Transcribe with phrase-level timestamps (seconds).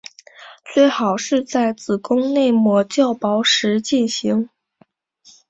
[0.73, 4.49] 最好是在子宫内膜较薄时进行。